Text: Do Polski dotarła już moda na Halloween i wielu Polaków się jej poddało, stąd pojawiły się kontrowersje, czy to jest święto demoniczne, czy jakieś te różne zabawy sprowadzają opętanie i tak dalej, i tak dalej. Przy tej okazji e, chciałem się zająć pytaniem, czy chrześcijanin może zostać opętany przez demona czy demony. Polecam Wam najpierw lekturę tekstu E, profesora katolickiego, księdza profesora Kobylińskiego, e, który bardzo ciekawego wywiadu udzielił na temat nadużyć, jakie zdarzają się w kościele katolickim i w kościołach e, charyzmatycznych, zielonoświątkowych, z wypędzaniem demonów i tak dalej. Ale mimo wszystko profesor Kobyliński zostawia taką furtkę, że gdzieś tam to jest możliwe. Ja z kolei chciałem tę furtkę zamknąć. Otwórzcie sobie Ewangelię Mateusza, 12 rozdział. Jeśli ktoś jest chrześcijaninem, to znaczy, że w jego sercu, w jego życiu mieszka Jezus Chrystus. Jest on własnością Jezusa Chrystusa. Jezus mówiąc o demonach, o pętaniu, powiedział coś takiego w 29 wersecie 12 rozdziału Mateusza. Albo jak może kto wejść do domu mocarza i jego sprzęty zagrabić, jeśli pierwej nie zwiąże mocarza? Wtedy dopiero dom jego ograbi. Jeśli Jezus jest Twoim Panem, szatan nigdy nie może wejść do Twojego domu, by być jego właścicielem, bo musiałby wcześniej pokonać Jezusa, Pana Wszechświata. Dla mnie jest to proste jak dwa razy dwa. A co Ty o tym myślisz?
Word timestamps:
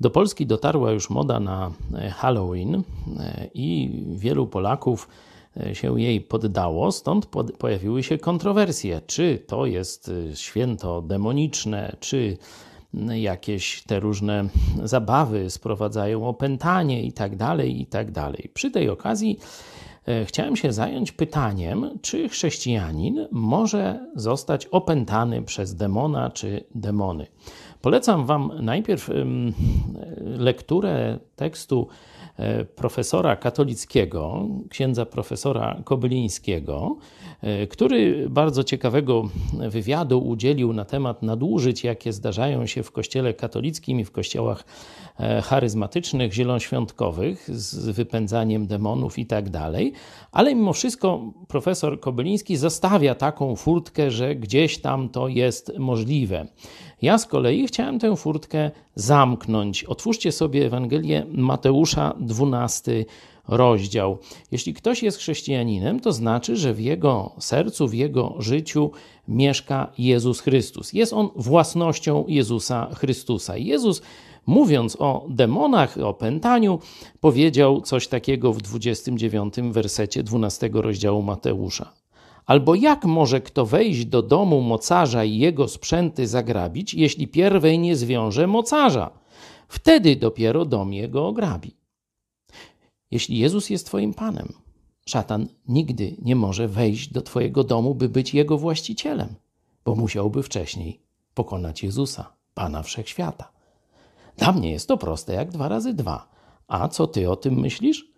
Do 0.00 0.10
Polski 0.10 0.46
dotarła 0.46 0.90
już 0.90 1.10
moda 1.10 1.40
na 1.40 1.70
Halloween 2.16 2.82
i 3.54 4.02
wielu 4.12 4.46
Polaków 4.46 5.08
się 5.72 6.00
jej 6.00 6.20
poddało, 6.20 6.92
stąd 6.92 7.26
pojawiły 7.58 8.02
się 8.02 8.18
kontrowersje, 8.18 9.00
czy 9.06 9.42
to 9.46 9.66
jest 9.66 10.10
święto 10.34 11.02
demoniczne, 11.02 11.96
czy 12.00 12.36
jakieś 13.14 13.82
te 13.82 14.00
różne 14.00 14.48
zabawy 14.84 15.50
sprowadzają 15.50 16.28
opętanie 16.28 17.02
i 17.02 17.12
tak 17.12 17.36
dalej, 17.36 17.80
i 17.80 17.86
tak 17.86 18.10
dalej. 18.10 18.50
Przy 18.54 18.70
tej 18.70 18.90
okazji 18.90 19.38
e, 20.06 20.24
chciałem 20.24 20.56
się 20.56 20.72
zająć 20.72 21.12
pytaniem, 21.12 21.98
czy 22.02 22.28
chrześcijanin 22.28 23.26
może 23.30 24.06
zostać 24.16 24.66
opętany 24.66 25.42
przez 25.42 25.74
demona 25.74 26.30
czy 26.30 26.64
demony. 26.74 27.26
Polecam 27.82 28.26
Wam 28.26 28.52
najpierw 28.62 29.10
lekturę 30.38 31.18
tekstu 31.36 31.88
E, 32.38 32.64
profesora 32.64 33.36
katolickiego, 33.36 34.46
księdza 34.70 35.06
profesora 35.06 35.80
Kobylińskiego, 35.84 36.96
e, 37.42 37.66
który 37.66 38.26
bardzo 38.30 38.64
ciekawego 38.64 39.28
wywiadu 39.68 40.18
udzielił 40.18 40.72
na 40.72 40.84
temat 40.84 41.22
nadużyć, 41.22 41.84
jakie 41.84 42.12
zdarzają 42.12 42.66
się 42.66 42.82
w 42.82 42.92
kościele 42.92 43.34
katolickim 43.34 44.00
i 44.00 44.04
w 44.04 44.10
kościołach 44.10 44.64
e, 45.20 45.42
charyzmatycznych, 45.42 46.32
zielonoświątkowych, 46.32 47.50
z 47.50 47.88
wypędzaniem 47.88 48.66
demonów 48.66 49.18
i 49.18 49.26
tak 49.26 49.50
dalej. 49.50 49.92
Ale 50.32 50.54
mimo 50.54 50.72
wszystko 50.72 51.32
profesor 51.48 52.00
Kobyliński 52.00 52.56
zostawia 52.56 53.14
taką 53.14 53.56
furtkę, 53.56 54.10
że 54.10 54.34
gdzieś 54.34 54.78
tam 54.78 55.08
to 55.08 55.28
jest 55.28 55.72
możliwe. 55.78 56.46
Ja 57.02 57.18
z 57.18 57.26
kolei 57.26 57.66
chciałem 57.66 57.98
tę 57.98 58.16
furtkę 58.16 58.70
zamknąć. 58.94 59.84
Otwórzcie 59.84 60.32
sobie 60.32 60.66
Ewangelię 60.66 61.26
Mateusza, 61.32 62.14
12 62.20 63.04
rozdział. 63.48 64.18
Jeśli 64.50 64.74
ktoś 64.74 65.02
jest 65.02 65.18
chrześcijaninem, 65.18 66.00
to 66.00 66.12
znaczy, 66.12 66.56
że 66.56 66.74
w 66.74 66.80
jego 66.80 67.32
sercu, 67.38 67.88
w 67.88 67.94
jego 67.94 68.34
życiu 68.38 68.90
mieszka 69.28 69.92
Jezus 69.98 70.40
Chrystus. 70.40 70.92
Jest 70.92 71.12
on 71.12 71.28
własnością 71.36 72.24
Jezusa 72.28 72.90
Chrystusa. 72.94 73.56
Jezus 73.56 74.02
mówiąc 74.46 74.96
o 75.00 75.26
demonach, 75.28 75.98
o 75.98 76.14
pętaniu, 76.14 76.78
powiedział 77.20 77.80
coś 77.80 78.08
takiego 78.08 78.52
w 78.52 78.62
29 78.62 79.54
wersecie 79.70 80.22
12 80.22 80.70
rozdziału 80.72 81.22
Mateusza. 81.22 81.97
Albo 82.48 82.74
jak 82.74 83.04
może 83.04 83.40
kto 83.40 83.66
wejść 83.66 84.04
do 84.04 84.22
domu 84.22 84.60
mocarza 84.60 85.24
i 85.24 85.38
jego 85.38 85.68
sprzęty 85.68 86.26
zagrabić, 86.26 86.94
jeśli 86.94 87.28
pierwej 87.28 87.78
nie 87.78 87.96
zwiąże 87.96 88.46
mocarza? 88.46 89.10
Wtedy 89.68 90.16
dopiero 90.16 90.64
dom 90.64 90.92
jego 90.92 91.26
ograbi. 91.26 91.76
Jeśli 93.10 93.38
Jezus 93.38 93.70
jest 93.70 93.86
Twoim 93.86 94.14
Panem, 94.14 94.52
szatan 95.06 95.48
nigdy 95.68 96.16
nie 96.22 96.36
może 96.36 96.68
wejść 96.68 97.12
do 97.12 97.22
Twojego 97.22 97.64
domu, 97.64 97.94
by 97.94 98.08
być 98.08 98.34
jego 98.34 98.58
właścicielem, 98.58 99.34
bo 99.84 99.94
musiałby 99.94 100.42
wcześniej 100.42 101.00
pokonać 101.34 101.82
Jezusa, 101.82 102.32
Pana 102.54 102.82
Wszechświata. 102.82 103.52
Dla 104.36 104.52
mnie 104.52 104.70
jest 104.70 104.88
to 104.88 104.96
proste 104.96 105.34
jak 105.34 105.50
dwa 105.50 105.68
razy 105.68 105.94
dwa. 105.94 106.28
A 106.68 106.88
co 106.88 107.06
Ty 107.06 107.30
o 107.30 107.36
tym 107.36 107.54
myślisz? 107.60 108.17